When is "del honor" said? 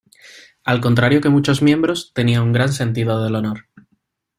3.23-3.67